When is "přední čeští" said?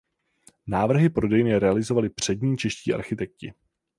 2.09-2.93